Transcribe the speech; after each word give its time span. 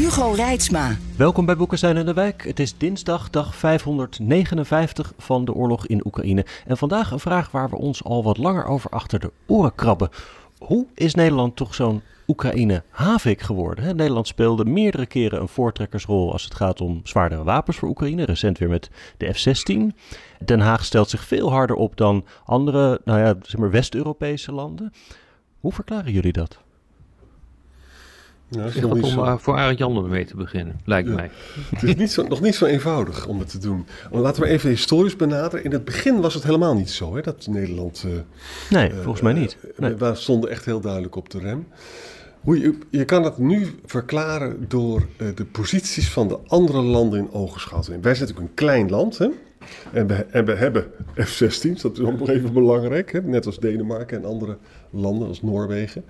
Hugo 0.00 0.32
Reitsma. 0.32 0.96
Welkom 1.16 1.46
bij 1.46 1.56
Boekenstein 1.56 1.96
en 1.96 2.06
de 2.06 2.12
Wijk. 2.12 2.44
Het 2.44 2.60
is 2.60 2.76
dinsdag, 2.76 3.30
dag 3.30 3.56
559 3.56 5.12
van 5.18 5.44
de 5.44 5.52
oorlog 5.52 5.86
in 5.86 6.06
Oekraïne. 6.06 6.46
En 6.66 6.76
vandaag 6.76 7.10
een 7.10 7.20
vraag 7.20 7.50
waar 7.50 7.70
we 7.70 7.76
ons 7.76 8.04
al 8.04 8.22
wat 8.24 8.38
langer 8.38 8.64
over 8.64 8.90
achter 8.90 9.20
de 9.20 9.32
oren 9.46 9.74
krabben. 9.74 10.08
Hoe 10.58 10.86
is 10.94 11.14
Nederland 11.14 11.56
toch 11.56 11.74
zo'n 11.74 12.02
Oekraïne-havik 12.26 13.40
geworden? 13.40 13.96
Nederland 13.96 14.26
speelde 14.26 14.64
meerdere 14.64 15.06
keren 15.06 15.40
een 15.40 15.48
voortrekkersrol 15.48 16.32
als 16.32 16.44
het 16.44 16.54
gaat 16.54 16.80
om 16.80 17.00
zwaardere 17.04 17.44
wapens 17.44 17.76
voor 17.76 17.88
Oekraïne. 17.88 18.24
Recent 18.24 18.58
weer 18.58 18.68
met 18.68 18.90
de 19.16 19.32
F-16. 19.32 19.96
Den 20.44 20.60
Haag 20.60 20.84
stelt 20.84 21.10
zich 21.10 21.24
veel 21.24 21.50
harder 21.50 21.76
op 21.76 21.96
dan 21.96 22.24
andere 22.44 23.00
nou 23.04 23.18
ja, 23.18 23.34
zeg 23.42 23.60
maar 23.60 23.70
West-Europese 23.70 24.52
landen. 24.52 24.92
Hoe 25.60 25.72
verklaren 25.72 26.12
jullie 26.12 26.32
dat? 26.32 26.58
Ja, 28.50 28.64
is 28.64 28.84
om 28.84 29.04
zo... 29.04 29.36
voor 29.36 29.56
Arend 29.56 29.78
Jan 29.78 30.08
mee 30.08 30.24
te 30.24 30.36
beginnen, 30.36 30.80
lijkt 30.84 31.08
mij. 31.08 31.30
Het 31.70 31.82
is 31.82 31.94
niet 31.94 32.10
zo, 32.10 32.22
nog 32.22 32.40
niet 32.40 32.54
zo 32.54 32.64
eenvoudig 32.64 33.26
om 33.26 33.38
het 33.38 33.48
te 33.48 33.58
doen. 33.58 33.86
Laten 34.10 34.42
we 34.42 34.48
even 34.48 34.68
historisch 34.68 35.16
benaderen. 35.16 35.64
In 35.64 35.72
het 35.72 35.84
begin 35.84 36.20
was 36.20 36.34
het 36.34 36.42
helemaal 36.42 36.74
niet 36.74 36.90
zo, 36.90 37.14
hè, 37.14 37.22
dat 37.22 37.46
Nederland... 37.46 38.04
Uh, 38.06 38.12
nee, 38.70 38.92
volgens 38.92 39.20
mij 39.20 39.32
niet. 39.32 39.56
Nee. 39.76 39.94
We 39.94 40.14
stonden 40.14 40.50
echt 40.50 40.64
heel 40.64 40.80
duidelijk 40.80 41.16
op 41.16 41.30
de 41.30 41.38
rem. 41.38 41.66
Hoe 42.40 42.60
je, 42.60 42.78
je 42.90 43.04
kan 43.04 43.24
het 43.24 43.38
nu 43.38 43.80
verklaren 43.86 44.64
door 44.68 45.06
uh, 45.18 45.28
de 45.34 45.44
posities 45.44 46.10
van 46.10 46.28
de 46.28 46.38
andere 46.46 46.82
landen 46.82 47.18
in 47.18 47.32
ogenschouw. 47.32 47.78
Wij 47.78 47.86
zijn 47.86 48.02
natuurlijk 48.02 48.38
een 48.38 48.54
klein 48.54 48.90
land, 48.90 49.18
hè? 49.18 49.28
En 49.92 50.06
we, 50.06 50.14
en 50.14 50.44
we 50.44 50.54
hebben 50.54 50.86
F-16's, 51.14 51.82
dat 51.82 51.98
is 51.98 52.00
ook 52.00 52.18
nog 52.18 52.28
even 52.28 52.52
belangrijk. 52.52 53.12
Hè? 53.12 53.22
Net 53.22 53.46
als 53.46 53.58
Denemarken 53.58 54.18
en 54.18 54.24
andere 54.24 54.56
landen 54.90 55.28
als 55.28 55.42
Noorwegen. 55.42 56.04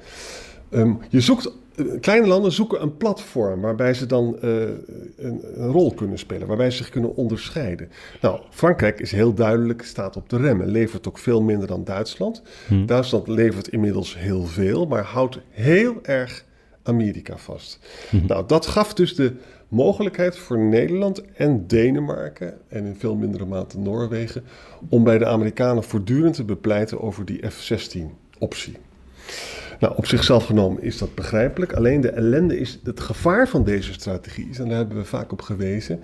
Um, 0.71 0.99
je 1.09 1.21
zoekt, 1.21 1.53
kleine 2.01 2.27
landen 2.27 2.53
zoeken 2.53 2.83
een 2.83 2.97
platform 2.97 3.61
waarbij 3.61 3.95
ze 3.95 4.07
dan 4.07 4.37
uh, 4.45 4.61
een, 5.17 5.41
een, 5.55 5.71
rol 5.71 5.95
kunnen 5.95 6.19
spelen, 6.19 6.47
waarbij 6.47 6.71
ze 6.71 6.77
zich 6.77 6.89
kunnen 6.89 7.17
onderscheiden. 7.17 7.89
Nou, 8.21 8.41
Frankrijk 8.51 9.01
is 9.01 9.13
heel 9.13 9.35
duidelijk, 9.35 9.83
staat 9.83 10.17
op 10.17 10.29
de 10.29 10.37
remmen, 10.37 10.69
levert 10.69 11.09
ook 11.09 11.19
veel 11.19 11.43
minder 11.43 11.69
dan 11.69 11.85
Duitsland. 11.85 12.43
Hmm. 12.67 12.87
Duitsland 12.87 13.29
levert 13.29 13.69
inmiddels 13.69 14.19
heel 14.19 14.45
veel, 14.45 14.87
maar 14.87 15.05
houdt 15.05 15.39
heel 15.51 15.99
erg 16.03 16.45
Amerika 16.83 17.37
vast. 17.37 17.79
Hmm. 18.11 18.27
Nou, 18.27 18.47
dat 18.47 18.67
gaf 18.67 18.95
dus 18.95 19.15
de 19.15 19.33
mogelijkheid 19.71 20.39
voor 20.39 20.59
Nederland 20.59 21.23
en 21.33 21.67
Denemarken, 21.67 22.55
en 22.69 22.85
in 22.85 22.97
veel 22.99 23.15
mindere 23.15 23.45
mate 23.45 23.79
Noorwegen, 23.79 24.45
om 24.89 25.05
bij 25.05 25.19
de 25.19 25.27
Amerikanen 25.27 25.83
voortdurend 25.83 26.35
te 26.35 26.45
bepleiten 26.45 27.01
over 27.01 27.25
die 27.25 27.49
F-16-optie. 27.49 28.77
Nou, 29.81 29.95
op 29.97 30.07
zichzelf 30.07 30.45
genomen 30.45 30.83
is 30.83 30.99
dat 30.99 31.15
begrijpelijk. 31.15 31.73
Alleen 31.73 32.01
de 32.01 32.11
ellende 32.11 32.59
is, 32.59 32.81
het 32.85 33.01
gevaar 33.01 33.49
van 33.49 33.65
deze 33.65 33.93
strategie 33.93 34.49
is, 34.51 34.59
en 34.59 34.69
daar 34.69 34.77
hebben 34.77 34.97
we 34.97 35.05
vaak 35.05 35.33
op 35.33 35.43
gewezen, 35.43 36.01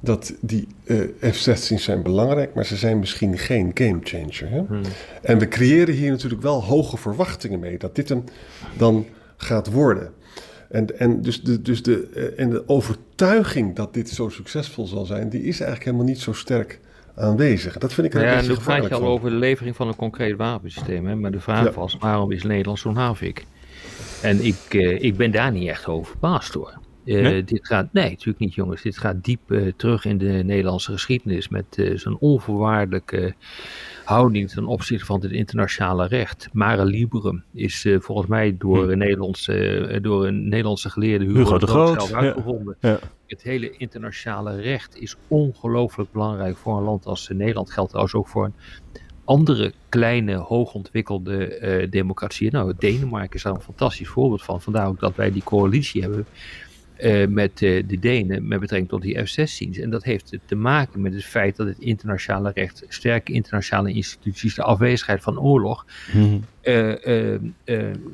dat 0.00 0.34
die 0.40 0.66
uh, 0.84 1.00
F-16's 1.32 1.82
zijn 1.84 2.02
belangrijk, 2.02 2.54
maar 2.54 2.64
ze 2.64 2.76
zijn 2.76 2.98
misschien 2.98 3.38
geen 3.38 3.70
gamechanger. 3.74 4.66
Hmm. 4.66 4.82
En 5.22 5.38
we 5.38 5.48
creëren 5.48 5.94
hier 5.94 6.10
natuurlijk 6.10 6.42
wel 6.42 6.64
hoge 6.64 6.96
verwachtingen 6.96 7.60
mee 7.60 7.78
dat 7.78 7.94
dit 7.94 8.08
hem 8.08 8.24
dan 8.76 9.06
gaat 9.36 9.72
worden. 9.72 10.12
En, 10.74 10.98
en, 10.98 11.22
dus 11.22 11.42
de, 11.42 11.62
dus 11.62 11.82
de, 11.82 12.08
uh, 12.14 12.44
en 12.44 12.50
de 12.50 12.68
overtuiging 12.68 13.76
dat 13.76 13.94
dit 13.94 14.08
zo 14.08 14.28
succesvol 14.28 14.86
zal 14.86 15.04
zijn, 15.04 15.28
die 15.28 15.42
is 15.42 15.60
eigenlijk 15.60 15.84
helemaal 15.84 16.06
niet 16.06 16.20
zo 16.20 16.32
sterk 16.32 16.80
aanwezig. 17.14 17.78
Dat 17.78 17.92
vind 17.92 18.06
ik 18.06 18.14
een 18.14 18.20
nou 18.20 18.32
ja, 18.32 18.38
beetje 18.38 18.54
gevaarlijk. 18.54 18.82
Nu 18.82 18.88
praat 18.88 19.00
je 19.00 19.06
al 19.06 19.12
over 19.12 19.30
de 19.30 19.36
levering 19.36 19.76
van 19.76 19.88
een 19.88 19.96
concreet 19.96 20.36
wapensysteem. 20.36 21.06
Hè? 21.06 21.14
Maar 21.14 21.30
de 21.30 21.40
vraag 21.40 21.64
ja. 21.64 21.72
was, 21.72 21.96
waarom 22.00 22.32
is 22.32 22.42
Nederland 22.42 22.78
zo'n 22.78 22.96
havik? 22.96 23.44
En 24.22 24.44
ik, 24.44 24.56
uh, 24.70 25.02
ik 25.02 25.16
ben 25.16 25.30
daar 25.30 25.52
niet 25.52 25.68
echt 25.68 25.86
over 25.86 26.06
verbaasd 26.06 26.54
hoor. 26.54 26.78
Uh, 27.04 27.22
nee? 27.22 27.44
Dit 27.44 27.66
gaat, 27.66 27.92
nee, 27.92 28.10
natuurlijk 28.10 28.38
niet 28.38 28.54
jongens. 28.54 28.82
Dit 28.82 28.98
gaat 28.98 29.24
diep 29.24 29.40
uh, 29.46 29.72
terug 29.76 30.04
in 30.04 30.18
de 30.18 30.42
Nederlandse 30.44 30.92
geschiedenis. 30.92 31.48
Met 31.48 31.92
zo'n 31.94 32.18
onvoorwaardelijke 32.18 33.34
houding 34.04 34.50
ten 34.50 34.66
opzichte 34.66 35.04
van 35.04 35.20
het 35.20 35.30
internationale 35.30 36.06
recht. 36.06 36.48
Mare 36.52 36.84
Liberum 36.84 37.44
is 37.52 37.86
volgens 37.98 38.28
mij 38.28 38.56
door, 38.58 38.84
hm. 38.84 38.90
een 38.90 38.98
Nederlandse, 38.98 39.98
door 40.02 40.26
een 40.26 40.48
Nederlandse 40.48 40.90
geleerde 40.90 41.24
Hugo, 41.24 41.38
Hugo 41.38 41.58
de 41.58 41.66
Groot 41.66 42.02
zelf 42.02 42.12
uitgevonden. 42.12 42.76
Ja. 42.80 42.90
Ja. 42.90 42.98
Het 43.26 43.42
hele 43.42 43.76
internationale 43.76 44.60
recht 44.60 45.00
is 45.00 45.16
ongelooflijk 45.28 46.12
belangrijk 46.12 46.56
voor 46.56 46.76
een 46.76 46.84
land 46.84 47.06
als 47.06 47.28
Nederland. 47.28 47.70
Geldt 47.70 47.88
trouwens 47.88 48.16
ook 48.16 48.28
voor 48.28 48.44
een 48.44 48.54
andere 49.24 49.72
kleine, 49.88 50.34
hoogontwikkelde 50.34 51.60
uh, 51.60 51.90
democratieën. 51.90 52.52
Nou, 52.52 52.72
Denemarken 52.78 53.36
is 53.36 53.42
daar 53.42 53.54
een 53.54 53.60
fantastisch 53.60 54.08
voorbeeld 54.08 54.42
van. 54.42 54.60
Vandaar 54.60 54.88
ook 54.88 55.00
dat 55.00 55.16
wij 55.16 55.32
die 55.32 55.42
coalitie 55.42 56.02
hebben 56.02 56.26
uh, 56.98 57.26
met 57.26 57.60
uh, 57.60 57.82
de 57.86 57.98
Denen 57.98 58.48
met 58.48 58.60
betrekking 58.60 58.90
tot 58.90 59.02
die 59.02 59.24
F-16's. 59.26 59.78
En 59.78 59.90
dat 59.90 60.04
heeft 60.04 60.38
te 60.46 60.54
maken 60.54 61.00
met 61.00 61.14
het 61.14 61.24
feit 61.24 61.56
dat 61.56 61.66
het 61.66 61.78
internationale 61.78 62.50
recht, 62.54 62.84
sterke 62.88 63.32
internationale 63.32 63.92
instituties, 63.92 64.54
de 64.54 64.62
afwezigheid 64.62 65.22
van 65.22 65.40
oorlog. 65.40 65.86
Uh, 66.14 66.32
een, 67.64 68.04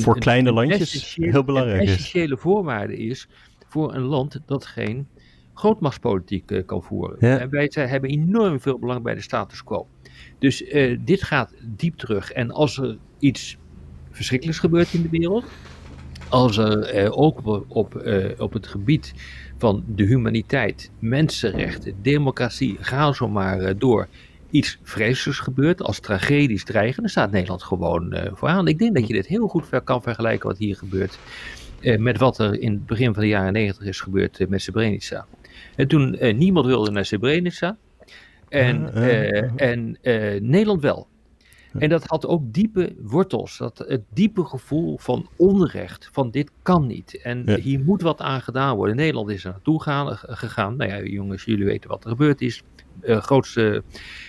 voor 0.00 0.18
kleine 0.18 0.48
een 0.48 0.54
landjes 0.54 1.16
heel 1.20 1.44
belangrijk 1.44 1.80
een 1.80 1.88
essentiële 1.88 2.36
voorwaarde 2.36 2.96
is 2.96 3.28
voor 3.68 3.94
een 3.94 4.02
land 4.02 4.40
dat 4.46 4.66
geen 4.66 5.06
grootmachtspolitiek 5.54 6.62
kan 6.66 6.82
voeren. 6.82 7.16
Ja. 7.20 7.38
En 7.38 7.50
wij 7.50 7.70
hebben 7.74 8.10
enorm 8.10 8.60
veel 8.60 8.78
belang 8.78 9.02
bij 9.02 9.14
de 9.14 9.20
status 9.20 9.64
quo. 9.64 9.86
Dus 10.38 10.64
dit 11.00 11.22
gaat 11.22 11.54
diep 11.76 11.96
terug. 11.96 12.32
En 12.32 12.50
als 12.50 12.78
er 12.78 12.98
iets 13.18 13.56
verschrikkelijks 14.10 14.60
gebeurt 14.60 14.92
in 14.94 15.02
de 15.02 15.08
wereld 15.08 15.44
als 16.28 16.56
er 16.56 16.82
eh, 16.82 17.18
ook 17.18 17.46
op, 17.46 17.64
op, 17.68 17.96
eh, 17.96 18.40
op 18.40 18.52
het 18.52 18.66
gebied 18.66 19.14
van 19.58 19.84
de 19.86 20.04
humaniteit, 20.04 20.90
mensenrechten, 20.98 21.94
democratie, 22.02 22.76
ga 22.80 23.12
zo 23.12 23.28
maar 23.28 23.60
uh, 23.60 23.70
door, 23.78 24.08
iets 24.50 24.78
vreselijks 24.82 25.40
gebeurt, 25.40 25.82
als 25.82 26.00
tragedisch 26.00 26.64
dreigen, 26.64 27.02
dan 27.02 27.10
staat 27.10 27.30
Nederland 27.30 27.62
gewoon 27.62 28.18
vooraan. 28.32 28.68
Ik 28.68 28.78
denk 28.78 28.94
dat 28.94 29.06
je 29.06 29.12
dit 29.12 29.26
heel 29.26 29.48
goed 29.48 29.84
kan 29.84 30.02
vergelijken 30.02 30.48
wat 30.48 30.58
hier 30.58 30.76
gebeurt 30.76 31.18
met 31.98 32.18
wat 32.18 32.38
er 32.38 32.60
in 32.60 32.72
het 32.72 32.86
begin 32.86 33.12
van 33.12 33.22
de 33.22 33.28
jaren 33.28 33.52
negentig 33.52 33.86
is 33.86 34.00
gebeurd 34.00 34.48
met 34.48 34.62
Srebrenica. 34.62 35.26
En 35.76 35.88
toen 35.88 36.18
niemand 36.36 36.66
wilde 36.66 36.90
naar 36.90 37.04
Srebrenica 37.04 37.76
en, 38.48 38.94
en 39.56 39.98
Nederland 40.40 40.80
wel. 40.80 41.08
En 41.78 41.88
dat 41.88 42.04
had 42.04 42.26
ook 42.26 42.52
diepe 42.52 42.94
wortels. 43.02 43.58
Dat, 43.58 43.78
het 43.78 44.02
diepe 44.12 44.44
gevoel 44.44 44.98
van 44.98 45.28
onrecht. 45.36 46.08
Van 46.12 46.30
dit 46.30 46.50
kan 46.62 46.86
niet. 46.86 47.20
En 47.22 47.42
ja. 47.46 47.56
hier 47.56 47.80
moet 47.80 48.02
wat 48.02 48.20
aan 48.20 48.40
gedaan 48.40 48.76
worden. 48.76 48.96
Nederland 48.96 49.30
is 49.30 49.44
er 49.44 49.50
naartoe 49.50 49.82
gaan, 49.82 50.16
gegaan. 50.16 50.76
Nou 50.76 50.90
ja, 50.90 51.02
jongens, 51.02 51.44
jullie 51.44 51.64
weten 51.64 51.90
wat 51.90 52.04
er 52.04 52.10
gebeurd 52.10 52.40
is. 52.40 52.62
De 53.00 53.20
grootste 53.20 53.82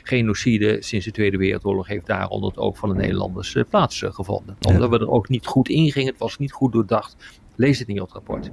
genocide 0.04 0.78
sinds 0.80 1.06
de 1.06 1.12
Tweede 1.12 1.38
Wereldoorlog 1.38 1.88
heeft 1.88 2.06
daar 2.06 2.28
onder 2.28 2.50
het 2.50 2.60
oog 2.60 2.78
van 2.78 2.90
de 2.90 2.96
Nederlanders 2.96 3.56
uh, 3.56 3.64
plaatsgevonden. 3.70 4.58
Omdat 4.68 4.82
ja. 4.82 4.90
we 4.90 5.00
er 5.00 5.10
ook 5.10 5.30
niet 5.30 5.46
goed 5.46 5.70
in 5.70 5.92
gingen. 5.92 6.12
Het 6.12 6.20
was 6.20 6.38
niet 6.38 6.52
goed 6.52 6.72
doordacht. 6.72 7.16
Lees 7.56 7.80
het 7.80 7.88
niet 7.88 8.00
op 8.00 8.06
het 8.06 8.16
rapport. 8.16 8.52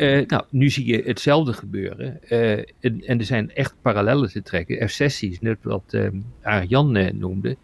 Uh, 0.00 0.26
nou, 0.26 0.42
nu 0.50 0.70
zie 0.70 0.86
je 0.86 1.02
hetzelfde 1.02 1.52
gebeuren. 1.52 2.20
Uh, 2.28 2.58
en, 2.58 3.00
en, 3.06 3.18
er 3.18 3.24
zijn 3.24 3.54
echt 3.54 3.74
parallellen 3.82 4.30
te 4.30 4.42
trekken. 4.42 4.88
F-16's, 4.88 5.40
net 5.40 5.58
wat 5.62 5.82
uh, 5.90 6.08
Arjan 6.42 7.18
noemde. 7.18 7.56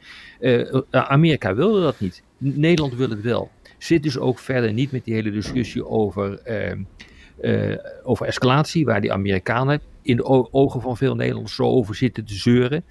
Amerika 0.91 1.55
wilde 1.55 1.81
dat 1.81 2.01
niet. 2.01 2.23
Nederland 2.39 2.95
wil 2.95 3.11
het 3.11 3.21
wel. 3.21 3.51
Zit 3.79 4.03
dus 4.03 4.19
ook 4.19 4.39
verder 4.39 4.73
niet 4.73 4.93
met 4.93 5.05
die 5.05 5.15
hele 5.15 5.31
discussie 5.31 5.87
over, 5.87 6.39
ehm, 6.39 6.83
over 8.03 8.27
escalatie, 8.27 8.85
waar 8.85 9.01
die 9.01 9.13
Amerikanen 9.13 9.81
in 10.03 10.17
de 10.17 10.53
ogen 10.53 10.81
van 10.81 10.97
veel 10.97 11.15
Nederlanders 11.15 11.55
zo 11.55 11.65
over 11.65 11.95
zitten 11.95 12.25
te 12.25 12.35
zeuren. 12.35 12.85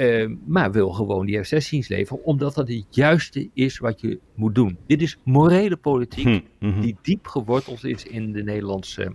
Uh, 0.00 0.30
maar 0.46 0.72
wil 0.72 0.90
gewoon 0.90 1.26
die 1.26 1.42
F-16's 1.42 1.88
leveren, 1.88 2.24
omdat 2.24 2.54
dat 2.54 2.68
het 2.68 2.86
juiste 2.90 3.48
is 3.52 3.78
wat 3.78 4.00
je 4.00 4.18
moet 4.34 4.54
doen. 4.54 4.78
Dit 4.86 5.02
is 5.02 5.18
morele 5.24 5.76
politiek 5.76 6.24
hm, 6.24 6.40
-hmm. 6.58 6.80
die 6.80 6.96
diep 7.02 7.26
geworteld 7.26 7.84
is 7.84 8.04
in 8.04 8.32
de 8.32 8.42
Nederlandse, 8.42 9.12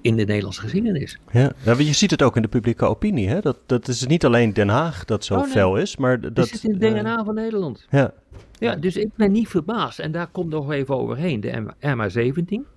in 0.00 0.16
de 0.16 0.24
Nederlandse 0.24 0.60
geschiedenis. 0.60 1.18
Ja, 1.32 1.52
ja, 1.64 1.78
je 1.78 1.92
ziet 1.92 2.10
het 2.10 2.22
ook 2.22 2.36
in 2.36 2.42
de 2.42 2.48
publieke 2.48 2.84
opinie. 2.84 3.28
Hè? 3.28 3.40
Dat, 3.40 3.58
dat 3.66 3.88
is 3.88 4.06
niet 4.06 4.24
alleen 4.24 4.52
Den 4.52 4.68
Haag 4.68 5.04
dat 5.04 5.24
zo 5.24 5.34
oh, 5.34 5.40
nee. 5.40 5.50
fel 5.50 5.76
is, 5.76 5.96
maar 5.96 6.20
dat... 6.20 6.36
Het 6.36 6.54
is 6.54 6.64
in 6.64 6.70
het 6.70 6.80
DNA 6.80 7.18
uh, 7.18 7.24
van 7.24 7.34
Nederland. 7.34 7.86
Ja. 7.90 8.14
ja, 8.58 8.76
dus 8.76 8.96
ik 8.96 9.14
ben 9.16 9.32
niet 9.32 9.48
verbaasd. 9.48 9.98
En 9.98 10.12
daar 10.12 10.26
komt 10.26 10.50
nog 10.50 10.72
even 10.72 10.96
overheen 10.96 11.40
de 11.40 11.74
MA-17. 11.80 12.72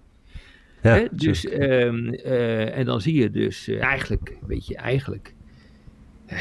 Ja, 0.81 1.07
dus, 1.11 1.45
ehm, 1.45 2.07
en 2.73 2.85
dan 2.85 3.01
zie 3.01 3.21
je 3.21 3.31
dus 3.31 3.67
eigenlijk, 3.67 4.37
weet 4.47 4.67
je, 4.67 4.75
eigenlijk 4.75 5.35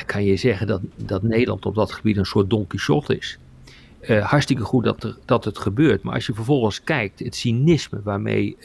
kan 0.06 0.24
je 0.24 0.36
zeggen 0.36 0.66
dat, 0.66 0.80
dat 0.96 1.22
Nederland 1.22 1.66
op 1.66 1.74
dat 1.74 1.92
gebied 1.92 2.16
een 2.16 2.26
soort 2.26 2.50
Don 2.50 2.66
Quixote 2.66 3.16
is. 3.16 3.38
hartstikke 4.20 4.62
goed 4.62 4.84
dat, 4.84 5.04
er, 5.04 5.16
dat 5.24 5.44
het 5.44 5.58
gebeurt, 5.58 6.02
maar 6.02 6.14
als 6.14 6.26
je 6.26 6.34
vervolgens 6.34 6.84
kijkt, 6.84 7.18
het 7.18 7.36
cynisme 7.36 8.00
waarmee 8.02 8.56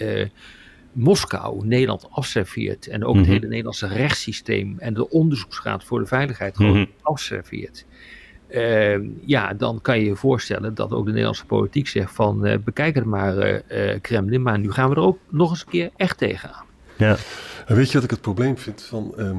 Moskou 0.91 1.65
Nederland 1.65 2.07
afserveert 2.09 2.87
en 2.87 3.05
ook 3.05 3.15
het 3.15 3.23
mhm. 3.23 3.33
hele 3.33 3.47
Nederlandse 3.47 3.87
rechtssysteem 3.87 4.75
en 4.79 4.93
de 4.93 5.09
onderzoeksraad 5.09 5.83
voor 5.83 5.99
de 5.99 6.05
veiligheid 6.05 6.55
gewoon 6.55 6.77
mm 6.77 6.89
afserveert. 7.01 7.85
Ehm, 8.47 9.05
ja, 9.25 9.53
dan 9.53 9.81
kan 9.81 9.99
je 9.99 10.05
je 10.05 10.15
voorstellen 10.15 10.73
dat 10.73 10.91
ook 10.91 11.03
de 11.03 11.09
Nederlandse 11.09 11.45
politiek 11.45 11.87
zegt 11.87 12.13
van 12.13 12.47
uh, 12.47 12.57
bekijk 12.57 12.95
het 12.95 13.05
maar 13.05 13.37
uh, 13.37 13.95
Kremlin, 14.01 14.41
maar 14.41 14.59
nu 14.59 14.71
gaan 14.71 14.89
we 14.89 14.95
er 14.95 15.01
ook 15.01 15.17
nog 15.29 15.49
eens 15.49 15.61
een 15.61 15.71
keer 15.71 15.89
echt 15.95 16.17
tegenaan. 16.17 16.65
Ja. 16.97 17.17
En 17.65 17.75
weet 17.75 17.87
je 17.87 17.93
wat 17.93 18.03
ik 18.03 18.09
het 18.09 18.21
probleem 18.21 18.57
vind 18.57 18.81
van 18.83 19.13
ehm, 19.17 19.37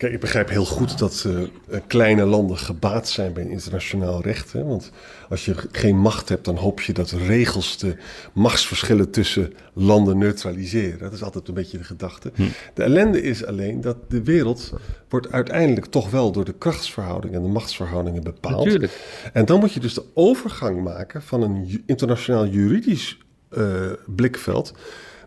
Kijk, 0.00 0.12
ik 0.12 0.20
begrijp 0.20 0.48
heel 0.48 0.64
goed 0.64 0.98
dat 0.98 1.24
uh, 1.26 1.78
kleine 1.86 2.24
landen 2.24 2.58
gebaat 2.58 3.08
zijn 3.08 3.32
bij 3.32 3.46
internationaal 3.48 4.22
recht. 4.22 4.52
Hè? 4.52 4.64
Want 4.64 4.90
als 5.28 5.44
je 5.44 5.54
geen 5.72 5.98
macht 5.98 6.28
hebt, 6.28 6.44
dan 6.44 6.56
hoop 6.56 6.80
je 6.80 6.92
dat 6.92 7.10
regels 7.10 7.78
de 7.78 7.96
machtsverschillen 8.32 9.10
tussen 9.10 9.52
landen 9.72 10.18
neutraliseren. 10.18 10.98
Dat 10.98 11.12
is 11.12 11.22
altijd 11.22 11.48
een 11.48 11.54
beetje 11.54 11.78
de 11.78 11.84
gedachte. 11.84 12.30
Hm. 12.34 12.42
De 12.74 12.82
ellende 12.82 13.22
is 13.22 13.44
alleen 13.44 13.80
dat 13.80 13.96
de 14.08 14.22
wereld 14.22 14.72
wordt 15.08 15.32
uiteindelijk 15.32 15.86
toch 15.86 16.10
wel 16.10 16.32
door 16.32 16.44
de 16.44 16.54
krachtsverhoudingen 16.58 17.36
en 17.36 17.42
de 17.42 17.52
machtsverhoudingen 17.52 18.22
bepaald. 18.22 18.64
Natuurlijk. 18.64 19.30
En 19.32 19.44
dan 19.44 19.60
moet 19.60 19.72
je 19.72 19.80
dus 19.80 19.94
de 19.94 20.04
overgang 20.14 20.82
maken 20.82 21.22
van 21.22 21.42
een 21.42 21.82
internationaal 21.86 22.46
juridisch 22.46 23.18
uh, 23.50 23.92
blikveld 24.06 24.72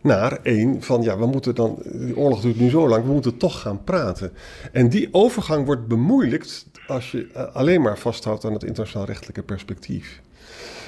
naar 0.03 0.39
één 0.43 0.81
van 0.81 1.01
ja, 1.01 1.17
we 1.17 1.25
moeten 1.25 1.55
dan, 1.55 1.81
die 1.93 2.17
oorlog 2.17 2.41
duurt 2.41 2.59
nu 2.59 2.69
zo 2.69 2.87
lang, 2.87 3.05
we 3.05 3.11
moeten 3.11 3.37
toch 3.37 3.61
gaan 3.61 3.83
praten. 3.83 4.31
En 4.71 4.89
die 4.89 5.07
overgang 5.11 5.65
wordt 5.65 5.87
bemoeilijkt 5.87 6.65
als 6.87 7.11
je 7.11 7.27
eh, 7.33 7.55
alleen 7.55 7.81
maar 7.81 7.97
vasthoudt 7.97 8.45
aan 8.45 8.53
het 8.53 8.63
internationaal 8.63 9.07
rechtelijke 9.07 9.43
perspectief. 9.43 10.21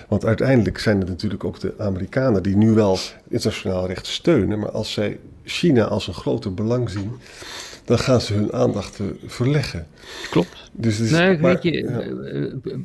Want 0.08 0.26
uiteindelijk 0.26 0.80
zijn 0.80 1.00
het 1.00 1.08
natuurlijk 1.08 1.44
ook 1.44 1.60
de 1.60 1.74
Amerikanen 1.78 2.44
die 2.44 2.58
nu 2.58 2.72
wel 2.72 2.98
internationaal 3.28 3.88
recht 3.88 4.08
steunen, 4.08 4.60
maar 4.60 4.72
als 4.72 4.94
zij 4.94 5.20
China 5.44 5.84
als 5.84 6.08
een 6.08 6.14
groter 6.14 6.54
belang 6.54 6.90
zien, 6.90 7.12
dan 7.86 8.00
gaan 8.00 8.22
ze 8.22 8.34
hun 8.34 8.54
aandacht 8.54 9.00
eh, 9.00 9.06
verleggen. 9.26 9.88
Klopt. 10.30 10.70
Dus, 10.72 10.98
dus 10.98 11.12
nee, 11.12 11.38
weet 11.38 11.64
je, 11.64 11.82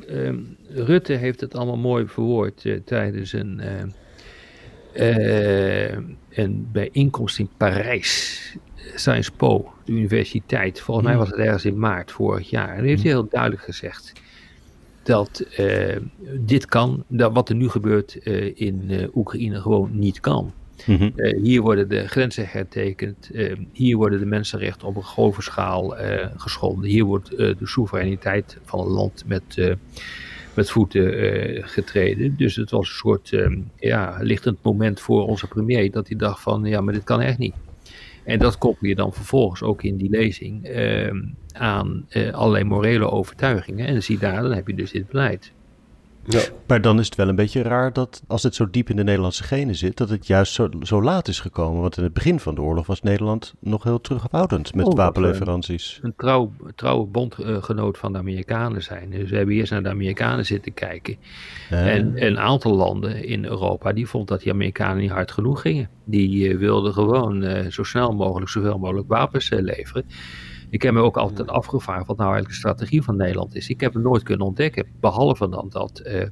uh, 0.09 0.85
Rutte 0.85 1.13
heeft 1.13 1.41
het 1.41 1.55
allemaal 1.55 1.77
mooi 1.77 2.07
verwoord 2.07 2.65
tijdens 2.85 3.33
een 3.33 3.61
uh, 3.63 3.93
een 4.93 6.67
bijeenkomst 6.71 7.39
in 7.39 7.49
Parijs, 7.57 8.39
Sciences 8.75 9.31
Po, 9.31 9.71
de 9.85 9.91
universiteit. 9.91 10.79
Volgens 10.81 11.07
mij 11.07 11.15
hmm. 11.15 11.25
was 11.25 11.31
het 11.31 11.45
ergens 11.45 11.65
in 11.65 11.79
maart 11.79 12.11
vorig 12.11 12.49
jaar. 12.49 12.77
En 12.77 12.83
heeft 12.83 13.01
hij 13.01 13.11
heel 13.11 13.27
duidelijk 13.29 13.61
gezegd 13.61 14.13
dat 15.03 15.45
uh, 15.59 15.97
dit 16.39 16.65
kan, 16.65 17.03
dat 17.07 17.33
wat 17.33 17.49
er 17.49 17.55
nu 17.55 17.69
gebeurt 17.69 18.17
uh, 18.23 18.51
in 18.55 19.09
Oekraïne 19.15 19.61
gewoon 19.61 19.89
niet 19.93 20.19
kan. 20.19 20.53
Mm 20.85 21.13
hier 21.41 21.61
worden 21.61 21.89
de 21.89 22.07
grenzen 22.07 22.47
hertekend. 22.47 23.29
hier 23.71 23.97
worden 23.97 24.19
de 24.19 24.25
mensenrechten 24.25 24.87
op 24.87 24.95
een 24.95 25.03
grove 25.03 25.41
schaal 25.41 25.95
geschonden. 26.35 26.89
Hier 26.89 27.03
wordt 27.03 27.29
de 27.37 27.55
soevereiniteit 27.63 28.57
van 28.63 28.79
een 28.79 28.87
land 28.87 29.23
met 29.27 29.77
met 30.53 30.69
voeten 30.69 31.23
uh, 31.23 31.63
getreden. 31.67 32.35
Dus 32.37 32.55
het 32.55 32.71
was 32.71 32.89
een 32.89 32.95
soort 32.95 33.31
uh, 33.31 33.57
ja, 33.79 34.17
lichtend 34.19 34.57
moment 34.61 34.99
voor 34.99 35.27
onze 35.27 35.47
premier 35.47 35.91
dat 35.91 36.07
hij 36.07 36.17
dacht 36.17 36.41
van 36.41 36.63
ja, 36.63 36.81
maar 36.81 36.93
dit 36.93 37.03
kan 37.03 37.21
echt 37.21 37.37
niet. 37.37 37.55
En 38.23 38.39
dat 38.39 38.57
koppel 38.57 38.87
je 38.87 38.95
dan 38.95 39.13
vervolgens 39.13 39.61
ook 39.63 39.83
in 39.83 39.97
die 39.97 40.09
lezing 40.09 40.69
uh, 40.69 41.13
aan 41.53 42.05
uh, 42.09 42.33
allerlei 42.33 42.63
morele 42.63 43.09
overtuigingen. 43.09 43.87
En 43.87 44.03
zie 44.03 44.17
daar, 44.17 44.41
dan 44.41 44.53
heb 44.53 44.67
je 44.67 44.75
dus 44.75 44.91
dit 44.91 45.07
beleid. 45.07 45.51
Ja. 46.25 46.41
Maar 46.67 46.81
dan 46.81 46.99
is 46.99 47.05
het 47.05 47.15
wel 47.15 47.27
een 47.27 47.35
beetje 47.35 47.61
raar 47.61 47.93
dat 47.93 48.23
als 48.27 48.43
het 48.43 48.55
zo 48.55 48.69
diep 48.69 48.89
in 48.89 48.95
de 48.95 49.03
Nederlandse 49.03 49.43
genen 49.43 49.75
zit, 49.75 49.97
dat 49.97 50.09
het 50.09 50.27
juist 50.27 50.53
zo, 50.53 50.69
zo 50.81 51.01
laat 51.01 51.27
is 51.27 51.39
gekomen. 51.39 51.81
Want 51.81 51.97
in 51.97 52.03
het 52.03 52.13
begin 52.13 52.39
van 52.39 52.55
de 52.55 52.61
oorlog 52.61 52.87
was 52.87 53.01
Nederland 53.01 53.53
nog 53.59 53.83
heel 53.83 54.01
terughoudend 54.01 54.75
met 54.75 54.85
oh, 54.85 54.95
wapenleveranties. 54.95 55.99
Een, 56.01 56.13
trouw, 56.17 56.51
trouwe 56.75 57.05
bondgenoot 57.05 57.97
van 57.97 58.11
de 58.11 58.17
Amerikanen 58.17 58.83
zijn. 58.83 59.09
Dus 59.09 59.29
we 59.29 59.35
hebben 59.35 59.55
eerst 59.55 59.71
naar 59.71 59.83
de 59.83 59.89
Amerikanen 59.89 60.45
zitten 60.45 60.73
kijken. 60.73 61.17
En 61.69 62.25
een 62.25 62.39
aantal 62.39 62.75
landen 62.75 63.23
in 63.25 63.45
Europa 63.45 63.93
die 63.93 64.07
vond 64.07 64.27
dat 64.27 64.41
die 64.41 64.51
Amerikanen 64.51 64.97
niet 64.97 65.11
hard 65.11 65.31
genoeg 65.31 65.61
gingen. 65.61 65.89
Die 66.05 66.49
uh, 66.49 66.57
wilden 66.57 66.93
gewoon 66.93 67.43
uh, 67.43 67.65
zo 67.67 67.83
snel 67.83 68.13
mogelijk 68.13 68.49
zoveel 68.49 68.77
mogelijk 68.77 69.07
wapens 69.07 69.49
uh, 69.49 69.61
leveren. 69.61 70.05
Ik 70.71 70.81
heb 70.81 70.93
me 70.93 71.01
ook 71.01 71.17
altijd 71.17 71.47
afgevraagd 71.47 72.07
wat 72.07 72.17
nou 72.17 72.31
eigenlijk 72.33 72.49
de 72.49 72.67
strategie 72.67 73.01
van 73.01 73.15
Nederland 73.15 73.55
is. 73.55 73.69
Ik 73.69 73.81
heb 73.81 73.93
het 73.93 74.03
nooit 74.03 74.23
kunnen 74.23 74.45
ontdekken, 74.45 74.85
behalve 74.99 75.49
dan 75.49 75.69
dat 75.69 76.01
uh, 76.05 76.25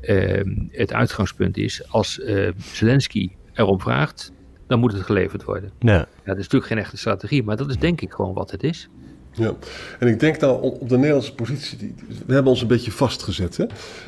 uh, 0.00 0.68
het 0.70 0.92
uitgangspunt 0.92 1.56
is, 1.56 1.90
als 1.90 2.18
uh, 2.18 2.50
Zelensky 2.58 3.30
erom 3.52 3.80
vraagt, 3.80 4.32
dan 4.66 4.78
moet 4.78 4.92
het 4.92 5.02
geleverd 5.02 5.44
worden. 5.44 5.70
Ja. 5.78 5.92
ja. 5.92 6.06
Dat 6.24 6.36
is 6.36 6.42
natuurlijk 6.42 6.66
geen 6.66 6.78
echte 6.78 6.96
strategie, 6.96 7.42
maar 7.42 7.56
dat 7.56 7.70
is 7.70 7.78
denk 7.78 8.00
ik 8.00 8.12
gewoon 8.12 8.34
wat 8.34 8.50
het 8.50 8.62
is. 8.62 8.88
Ja, 9.32 9.54
en 9.98 10.08
ik 10.08 10.20
denk 10.20 10.40
nou 10.40 10.62
op 10.62 10.88
de 10.88 10.96
Nederlandse 10.96 11.34
positie, 11.34 11.78
die, 11.78 11.94
we 12.26 12.32
hebben 12.34 12.52
ons 12.52 12.62
een 12.62 12.68
beetje 12.68 12.90
vastgezet. 12.90 13.56
Hè? 13.56 13.64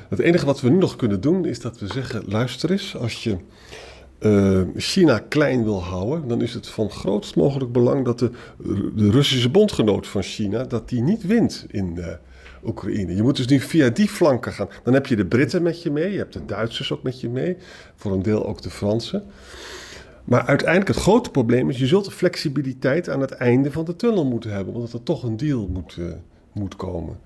Het 0.08 0.18
enige 0.18 0.46
wat 0.46 0.60
we 0.60 0.68
nu 0.68 0.76
nog 0.76 0.96
kunnen 0.96 1.20
doen 1.20 1.44
is 1.44 1.60
dat 1.60 1.78
we 1.78 1.86
zeggen, 1.86 2.22
luister 2.26 2.70
eens, 2.70 2.96
als 2.96 3.22
je 3.24 3.36
uh, 4.20 4.60
China 4.76 5.18
klein 5.28 5.64
wil 5.64 5.82
houden, 5.82 6.28
dan 6.28 6.42
is 6.42 6.54
het 6.54 6.68
van 6.68 6.90
grootst 6.90 7.36
mogelijk 7.36 7.72
belang 7.72 8.04
dat 8.04 8.18
de, 8.18 8.30
de 8.94 9.10
Russische 9.10 9.50
bondgenoot 9.50 10.06
van 10.06 10.22
China, 10.22 10.64
dat 10.64 10.88
die 10.88 11.02
niet 11.02 11.26
wint 11.26 11.66
in 11.70 11.94
uh, 11.96 12.06
Oekraïne. 12.64 13.14
Je 13.14 13.22
moet 13.22 13.36
dus 13.36 13.46
nu 13.46 13.60
via 13.60 13.88
die 13.88 14.08
flanken 14.08 14.52
gaan. 14.52 14.68
Dan 14.82 14.94
heb 14.94 15.06
je 15.06 15.16
de 15.16 15.26
Britten 15.26 15.62
met 15.62 15.82
je 15.82 15.90
mee, 15.90 16.12
je 16.12 16.18
hebt 16.18 16.32
de 16.32 16.44
Duitsers 16.44 16.92
ook 16.92 17.02
met 17.02 17.20
je 17.20 17.28
mee, 17.28 17.56
voor 17.94 18.12
een 18.12 18.22
deel 18.22 18.46
ook 18.46 18.62
de 18.62 18.70
Fransen. 18.70 19.24
Maar 20.24 20.46
uiteindelijk 20.46 20.88
het 20.88 20.98
grote 20.98 21.30
probleem 21.30 21.70
is, 21.70 21.78
je 21.78 21.86
zult 21.86 22.04
de 22.04 22.10
flexibiliteit 22.10 23.08
aan 23.08 23.20
het 23.20 23.30
einde 23.30 23.72
van 23.72 23.84
de 23.84 23.96
tunnel 23.96 24.24
moeten 24.24 24.50
hebben, 24.50 24.74
omdat 24.74 24.92
er 24.92 25.02
toch 25.02 25.22
een 25.22 25.36
deal 25.36 25.68
moet, 25.68 25.96
uh, 25.98 26.06
moet 26.52 26.76
komen. 26.76 27.18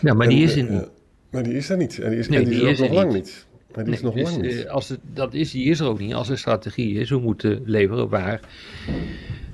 Ja, 0.00 0.14
maar 0.14 0.28
die 0.28 0.42
is 0.42 0.56
er 0.56 0.70
niet. 0.70 0.88
maar 1.30 1.42
die 1.42 1.54
is 1.54 1.68
er 1.68 1.76
niet. 1.76 1.98
En 1.98 2.10
die 2.10 2.18
is, 2.18 2.28
nee, 2.28 2.38
en 2.38 2.44
die, 2.44 2.58
die 2.58 2.68
is 2.68 2.80
er 2.80 2.86
nog 2.86 2.94
lang 2.94 3.12
niet. 3.12 3.46
Maar 3.74 3.84
die 3.84 3.94
is 3.94 4.00
nog 4.02 4.14
lang 4.14 4.42
dus, 4.42 4.54
niet. 4.54 4.68
als 4.68 4.88
het, 4.88 5.00
dat 5.14 5.34
is, 5.34 5.50
die 5.50 5.64
is 5.64 5.80
er 5.80 5.86
ook 5.86 5.98
niet. 5.98 6.14
Als 6.14 6.28
er 6.28 6.38
strategie 6.38 6.98
is, 6.98 7.10
we 7.10 7.18
moeten 7.18 7.62
leveren 7.64 8.08
waar 8.08 8.40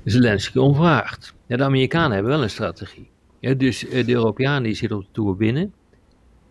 Zelensky 0.05 0.59
om 0.59 0.75
vraagt. 0.75 1.35
Ja, 1.47 1.57
de 1.57 1.65
Amerikanen 1.65 2.13
hebben 2.13 2.33
wel 2.33 2.43
een 2.43 2.51
strategie. 2.51 3.09
Ja, 3.41 3.55
dus 3.55 3.89
eh, 3.89 4.07
de 4.07 4.13
Europeanen 4.13 4.63
die 4.63 4.75
zitten 4.75 4.99
op 4.99 5.05
de 5.05 5.11
toer 5.13 5.37
binnen. 5.37 5.73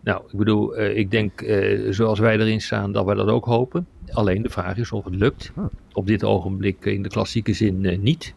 Nou, 0.00 0.22
ik 0.30 0.38
bedoel, 0.38 0.78
uh, 0.78 0.96
ik 0.96 1.10
denk 1.10 1.44
zoals 1.90 2.18
wij 2.18 2.38
erin 2.38 2.60
staan 2.60 2.92
dat 2.92 3.04
wij 3.04 3.14
dat 3.14 3.28
ook 3.28 3.44
hopen. 3.44 3.86
Alleen 4.10 4.42
de 4.42 4.48
vraag 4.48 4.76
is 4.76 4.92
of 4.92 5.04
het 5.04 5.14
lukt. 5.14 5.52
Op 5.92 6.06
dit 6.06 6.24
ogenblik 6.24 6.84
in 6.84 7.02
de 7.02 7.08
klassieke 7.08 7.52
zin 7.52 8.02
niet. 8.02 8.34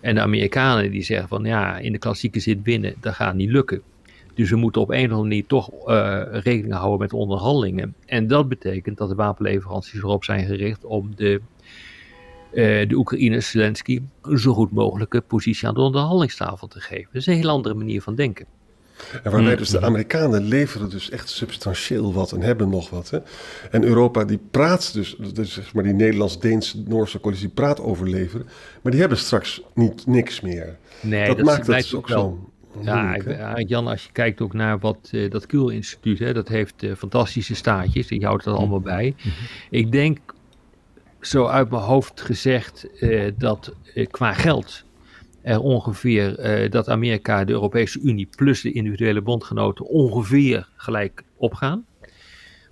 En 0.00 0.14
de 0.14 0.20
Amerikanen 0.20 0.90
die 0.90 1.02
zeggen 1.02 1.28
van 1.28 1.44
ja, 1.44 1.78
in 1.78 1.92
de 1.92 1.98
klassieke 1.98 2.40
zin 2.40 2.60
winnen, 2.62 2.94
dat 3.00 3.14
gaat 3.14 3.34
niet 3.34 3.50
lukken. 3.50 3.82
Dus 4.34 4.50
we 4.50 4.56
moeten 4.56 4.80
op 4.80 4.90
een 4.90 4.96
of 4.96 5.02
andere 5.02 5.22
manier 5.22 5.46
toch 5.46 5.70
uh, 5.88 6.22
rekening 6.30 6.74
houden 6.74 6.98
met 6.98 7.12
onderhandelingen. 7.12 7.94
En 8.06 8.26
dat 8.26 8.48
betekent 8.48 8.98
dat 8.98 9.08
de 9.08 9.14
wapenleveranties 9.14 10.02
erop 10.02 10.24
zijn 10.24 10.46
gericht 10.46 10.84
om 10.84 11.12
de, 11.16 11.40
uh, 12.52 12.88
de 12.88 12.94
Oekraïners, 12.94 13.50
Zelensky, 13.50 14.00
een 14.22 14.38
zo 14.38 14.52
goed 14.52 14.72
mogelijke 14.72 15.20
positie 15.20 15.68
aan 15.68 15.74
de 15.74 15.80
onderhandelingstafel 15.80 16.66
te 16.66 16.80
geven. 16.80 17.08
Dat 17.12 17.20
is 17.20 17.26
een 17.26 17.34
heel 17.34 17.48
andere 17.48 17.74
manier 17.74 18.02
van 18.02 18.14
denken. 18.14 18.46
En 19.22 19.30
waarbij 19.30 19.56
dus 19.56 19.68
de 19.68 19.80
Amerikanen 19.80 20.42
leveren 20.42 20.90
dus 20.90 21.10
echt 21.10 21.28
substantieel 21.28 22.12
wat 22.12 22.32
en 22.32 22.40
hebben 22.40 22.68
nog 22.68 22.90
wat. 22.90 23.10
Hè? 23.10 23.18
En 23.70 23.84
Europa 23.84 24.24
die 24.24 24.40
praat 24.50 24.92
dus, 24.92 25.16
dus 25.32 25.52
zeg 25.52 25.74
maar 25.74 25.82
die 25.82 25.92
Nederlands-Deens-Noorse 25.92 27.20
coalitie 27.20 27.48
praat 27.48 27.80
over 27.80 28.08
leveren. 28.08 28.46
Maar 28.82 28.92
die 28.92 29.00
hebben 29.00 29.18
straks 29.18 29.62
niet 29.74 30.06
niks 30.06 30.40
meer. 30.40 30.78
Nee, 31.00 31.26
dat, 31.26 31.36
dat 31.36 31.46
maakt 31.46 31.66
het 31.66 31.94
ook 31.94 32.08
zo. 32.08 32.50
Ja, 32.82 33.16
Jan, 33.66 33.86
als 33.86 34.04
je 34.04 34.12
kijkt 34.12 34.40
ook 34.40 34.52
naar 34.52 34.78
wat 34.78 35.10
uh, 35.12 35.30
dat 35.30 35.46
Kuhl-instituut, 35.46 36.34
dat 36.34 36.48
heeft 36.48 36.82
uh, 36.82 36.94
fantastische 36.94 37.54
staatjes, 37.54 38.06
die 38.06 38.24
houdt 38.24 38.44
dat 38.44 38.56
allemaal 38.56 38.80
bij. 38.80 39.14
Mhm. 39.16 39.28
Ik 39.70 39.92
denk, 39.92 40.18
zo 41.20 41.46
uit 41.46 41.70
mijn 41.70 41.82
hoofd 41.82 42.20
gezegd, 42.20 42.86
uh, 43.00 43.30
dat 43.38 43.74
qua 44.10 44.32
geld 44.32 44.84
er 45.42 45.60
ongeveer, 45.60 46.70
dat 46.70 46.88
Amerika, 46.88 47.44
de 47.44 47.52
Europese 47.52 48.00
Unie 48.00 48.28
plus 48.36 48.60
de 48.60 48.72
individuele 48.72 49.20
bondgenoten 49.20 49.86
ongeveer 49.86 50.68
gelijk 50.76 51.22
opgaan. 51.36 51.84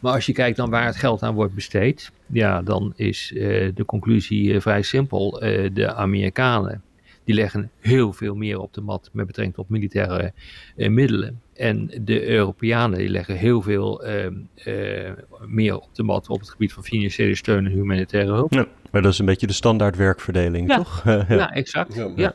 Maar 0.01 0.13
als 0.13 0.27
je 0.27 0.33
kijkt 0.33 0.57
dan 0.57 0.71
waar 0.71 0.87
het 0.87 0.97
geld 0.97 1.23
aan 1.23 1.35
wordt 1.35 1.55
besteed, 1.55 2.13
ja, 2.27 2.63
dan 2.63 2.93
is 2.97 3.33
de 3.75 3.83
conclusie 3.87 4.61
vrij 4.61 4.83
simpel. 4.83 5.31
de 5.73 5.95
Amerikanen 5.95 6.83
die 7.29 7.37
leggen 7.37 7.71
heel 7.81 8.13
veel 8.13 8.35
meer 8.35 8.59
op 8.59 8.75
de 8.75 8.81
mat 8.81 9.11
met 9.13 9.27
betrekking 9.27 9.57
tot 9.57 9.69
militaire 9.69 10.33
uh, 10.77 10.89
middelen. 10.89 11.41
En 11.55 11.91
de 12.03 12.29
Europeanen 12.29 12.99
die 12.99 13.09
leggen 13.09 13.37
heel 13.37 13.63
veel 13.63 14.07
uh, 14.07 14.25
uh, 14.67 15.11
meer 15.47 15.77
op 15.77 15.89
de 15.95 16.03
mat 16.03 16.29
op 16.29 16.41
het 16.41 16.51
gebied 16.51 16.73
van 16.73 16.85
financiële 16.85 17.35
steun 17.35 17.67
en 17.67 17.73
humanitaire 17.73 18.33
hulp. 18.33 18.53
Ja. 18.53 18.67
Maar 18.91 19.03
dat 19.03 19.13
is 19.13 19.19
een 19.19 19.27
beetje 19.27 19.47
de 19.47 19.53
standaard 19.53 19.97
werkverdeling, 19.97 20.69
Ja. 20.69 20.77
toch? 20.77 21.03
Ja, 21.29 21.53
exact. 21.53 21.95
Ja, 22.17 22.35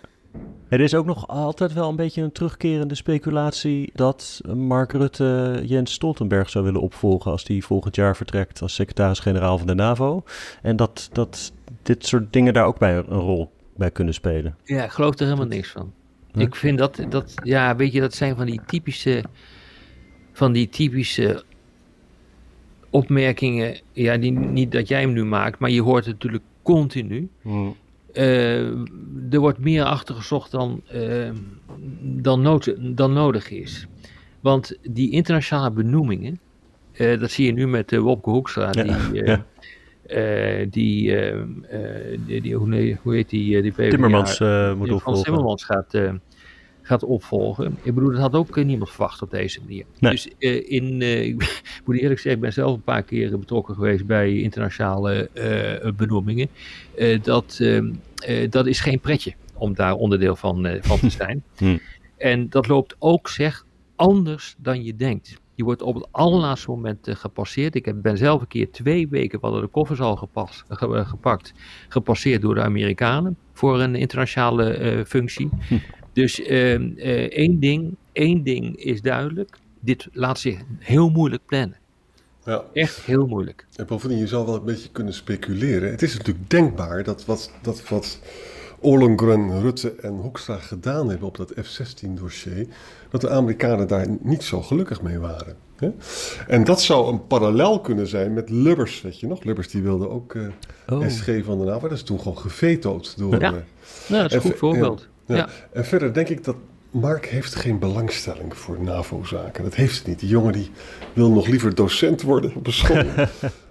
Er 0.69 0.79
is 0.79 0.95
ook 0.95 1.05
nog 1.05 1.27
altijd 1.27 1.73
wel 1.73 1.89
een 1.89 1.95
beetje 1.95 2.21
een 2.21 2.31
terugkerende 2.31 2.95
speculatie 2.95 3.91
dat 3.93 4.41
Mark 4.55 4.91
Rutte 4.91 5.61
Jens 5.65 5.93
Stoltenberg 5.93 6.49
zou 6.49 6.65
willen 6.65 6.81
opvolgen 6.81 7.31
als 7.31 7.43
hij 7.47 7.61
volgend 7.61 7.95
jaar 7.95 8.15
vertrekt 8.15 8.61
als 8.61 8.73
secretaris-generaal 8.73 9.57
van 9.57 9.67
de 9.67 9.75
NAVO. 9.75 10.23
En 10.61 10.75
dat, 10.75 11.09
dat 11.11 11.53
dit 11.83 12.05
soort 12.05 12.33
dingen 12.33 12.53
daar 12.53 12.65
ook 12.65 12.79
bij 12.79 12.95
een 12.97 13.03
rol 13.05 13.51
bij 13.75 13.91
kunnen 13.91 14.13
spelen. 14.13 14.55
Ja, 14.63 14.83
ik 14.83 14.91
geloof 14.91 15.19
er 15.19 15.25
helemaal 15.25 15.45
niks 15.45 15.69
van. 15.69 15.93
Ik 16.33 16.55
vind 16.55 16.77
dat, 16.77 17.05
dat, 17.09 17.33
ja, 17.43 17.75
weet 17.75 17.93
je, 17.93 17.99
dat 17.99 18.13
zijn 18.13 18.35
van 18.35 18.45
die 18.45 18.61
typische, 18.65 19.23
van 20.31 20.51
die 20.51 20.69
typische 20.69 21.43
opmerkingen. 22.89 23.79
Ja, 23.91 24.17
die, 24.17 24.31
niet 24.31 24.71
dat 24.71 24.87
jij 24.87 25.01
hem 25.01 25.13
nu 25.13 25.25
maakt, 25.25 25.59
maar 25.59 25.69
je 25.69 25.81
hoort 25.81 26.05
het 26.05 26.13
natuurlijk 26.13 26.43
continu. 26.61 27.29
Eh, 28.13 28.67
er 29.31 29.39
wordt 29.39 29.59
meer 29.59 29.83
achter 29.83 30.15
gezocht 30.15 30.51
dan, 30.51 30.81
eh, 30.87 31.29
dan, 32.01 32.41
nood, 32.41 32.75
dan 32.79 33.13
nodig 33.13 33.49
is. 33.49 33.87
Want 34.39 34.77
die 34.81 35.11
internationale 35.11 35.71
benoemingen, 35.71 36.39
eh, 36.91 37.19
dat 37.19 37.31
zie 37.31 37.45
je 37.45 37.51
nu 37.51 37.67
met 37.67 37.91
uh, 37.91 37.99
Wopke 37.99 38.29
Hoekstra, 38.29 38.69
Ja, 38.71 38.83
die, 38.83 39.21
eh, 39.21 39.27
ja. 39.27 39.45
Eh, 40.13 40.67
die, 40.69 41.15
eh, 41.15 41.37
die, 42.25 42.41
die- 42.41 42.55
hoe, 42.55 42.97
hoe 43.01 43.13
heet 43.15 43.29
die, 43.29 43.55
eh, 43.55 43.61
die 43.61 43.71
PvdA? 43.71 43.89
Timmermans 43.89 44.39
moet 44.39 44.47
die 44.49 44.75
Frans 44.75 44.91
opvolgen. 44.93 45.23
Timmermans 45.23 45.63
gaat, 45.63 45.97
gaat 46.81 47.03
opvolgen. 47.03 47.77
Ik 47.81 47.93
bedoel, 47.93 48.11
dat 48.11 48.19
had 48.19 48.33
ook 48.33 48.63
niemand 48.63 48.89
verwacht 48.89 49.21
op 49.21 49.31
deze 49.31 49.59
manier. 49.61 49.85
Nee. 49.99 50.11
Dus 50.11 50.27
in, 50.67 51.01
ik 51.01 51.61
moet 51.85 51.95
eerlijk 51.95 52.19
zeggen, 52.19 52.31
ik 52.31 52.39
ben 52.39 52.53
zelf 52.53 52.73
een 52.75 52.81
paar 52.81 53.03
keer 53.03 53.39
betrokken 53.39 53.75
geweest 53.75 54.05
bij 54.05 54.39
internationale 54.41 55.29
benoemingen. 55.97 56.47
Dat, 57.21 57.57
eh, 57.61 57.77
eh, 57.77 58.49
dat 58.51 58.67
is 58.67 58.79
geen 58.79 58.99
pretje 58.99 59.33
om 59.53 59.73
daar 59.73 59.93
onderdeel 59.93 60.35
van, 60.35 60.77
van 60.81 60.99
te 60.99 61.09
zijn. 61.23 61.43
Hmm. 61.57 61.79
En 62.17 62.49
dat 62.49 62.67
loopt 62.67 62.95
ook, 62.99 63.29
zeg, 63.29 63.65
anders 63.95 64.55
dan 64.57 64.83
je 64.83 64.95
denkt. 64.95 65.41
Je 65.55 65.63
wordt 65.63 65.81
op 65.81 65.95
het 65.95 66.07
allerlaatste 66.11 66.69
moment 66.69 67.07
eh, 67.07 67.15
gepasseerd. 67.15 67.75
Ik 67.75 67.85
heb, 67.85 67.95
ben 68.01 68.17
zelf 68.17 68.41
een 68.41 68.47
keer 68.47 68.71
twee 68.71 69.07
weken, 69.07 69.39
we 69.39 69.45
hadden 69.45 69.63
de 69.63 69.69
koffers 69.69 69.99
al 69.99 70.15
ge- 70.15 70.27
eh, 70.69 71.07
gepakt, 71.09 71.53
gepasseerd 71.89 72.41
door 72.41 72.55
de 72.55 72.61
Amerikanen 72.61 73.37
voor 73.53 73.79
een 73.81 73.95
internationale 73.95 74.73
eh, 74.73 75.05
functie. 75.05 75.49
Dus 76.13 76.41
eh, 76.41 76.73
eh, 76.73 77.31
één, 77.31 77.59
ding, 77.59 77.95
één 78.11 78.43
ding 78.43 78.75
is 78.75 79.01
duidelijk. 79.01 79.57
Dit 79.79 80.07
laat 80.11 80.39
zich 80.39 80.59
heel 80.79 81.09
moeilijk 81.09 81.45
plannen. 81.45 81.77
Ja. 82.45 82.63
Echt 82.73 83.01
heel 83.01 83.27
moeilijk. 83.27 83.67
En 83.75 83.85
bovendien, 83.85 84.17
je 84.17 84.27
zou 84.27 84.45
wel 84.45 84.55
een 84.55 84.63
beetje 84.65 84.89
kunnen 84.91 85.13
speculeren. 85.13 85.91
Het 85.91 86.01
is 86.01 86.17
natuurlijk 86.17 86.49
denkbaar 86.49 87.03
dat 87.03 87.25
wat, 87.25 87.51
dat 87.61 87.89
wat 87.89 88.19
Ollongren, 88.83 89.61
Rutte 89.61 89.95
en 90.01 90.13
Hoekstra 90.13 90.55
gedaan 90.57 91.09
hebben 91.09 91.27
op 91.27 91.37
dat 91.37 91.53
F-16-dossier, 91.61 92.67
dat 93.09 93.21
de 93.21 93.29
Amerikanen 93.29 93.87
daar 93.87 94.05
niet 94.21 94.43
zo 94.43 94.61
gelukkig 94.61 95.01
mee 95.01 95.19
waren. 95.19 95.55
Hè? 95.75 95.91
En 96.47 96.63
dat 96.63 96.81
zou 96.81 97.11
een 97.11 97.27
parallel 97.27 97.79
kunnen 97.81 98.07
zijn 98.07 98.33
met 98.33 98.49
Lubbers, 98.49 99.01
weet 99.01 99.19
je 99.19 99.27
nog? 99.27 99.43
Lubbers 99.43 99.67
die 99.69 99.81
wilde 99.81 100.09
ook 100.09 100.35
eh, 100.35 100.41
Oh. 100.87 101.07
SG 101.09 101.29
van 101.43 101.57
de 101.59 101.63
NAVO. 101.65 101.87
Dat 101.87 101.97
is 101.97 102.03
toen 102.03 102.19
gewoon 102.19 102.37
gevetood 102.37 103.17
door... 103.17 103.39
Ja. 103.39 103.53
eh, 103.53 103.61
dat 104.07 104.25
is 104.25 104.33
een 104.33 104.41
goed 104.41 104.55
voorbeeld. 104.57 105.07
ja. 105.25 105.35
Ja. 105.35 105.49
En 105.71 105.85
verder 105.85 106.13
denk 106.13 106.29
ik 106.29 106.43
dat 106.43 106.55
Mark 106.93 107.25
heeft 107.25 107.55
geen 107.55 107.79
belangstelling 107.79 108.57
voor 108.57 108.81
NAVO-zaken. 108.81 109.63
Dat 109.63 109.75
heeft 109.75 110.01
hij 110.01 110.09
niet. 110.09 110.19
Die 110.19 110.29
jongen 110.29 110.53
die 110.53 110.71
wil 111.13 111.31
nog 111.31 111.47
liever 111.47 111.75
docent 111.75 112.21
worden 112.21 112.55
op 112.55 112.67
een 112.67 112.73
school 112.73 113.03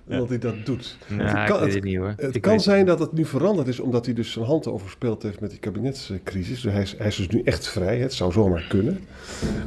dan 0.06 0.18
dat 0.18 0.28
hij 0.28 0.38
dat 0.38 0.66
doet. 0.66 0.96
Nou, 1.08 1.22
Het 1.22 1.38
ik 1.38 1.46
kan- 1.46 1.68
het 1.68 1.84
niet 1.84 1.96
hoor. 1.96 2.14
Het 2.16 2.40
kan 2.40 2.60
zijn 2.60 2.86
dat 2.86 2.98
het 2.98 3.12
nu 3.12 3.24
veranderd 3.24 3.68
is 3.68 3.80
omdat 3.80 4.04
hij 4.04 4.14
dus 4.14 4.32
zijn 4.32 4.44
hand 4.44 4.66
overspeeld 4.66 5.22
heeft 5.22 5.40
met 5.40 5.50
die 5.50 5.58
kabinetscrisis. 5.58 6.60
Dus 6.60 6.72
hij, 6.72 6.82
is, 6.82 6.94
hij 6.98 7.06
is 7.06 7.16
dus 7.16 7.28
nu 7.28 7.42
echt 7.44 7.68
vrij. 7.68 7.98
Het 7.98 8.12
zou 8.12 8.32
zomaar 8.32 8.66
kunnen. 8.68 9.00